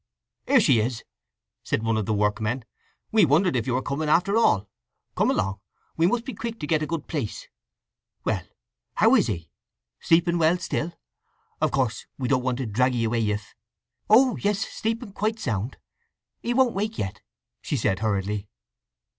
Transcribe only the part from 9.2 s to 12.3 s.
he? Sleeping well still? Of course, we